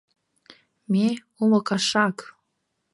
—Ме, 0.91 1.05
уло 1.41 1.59
кашак! 1.67 2.17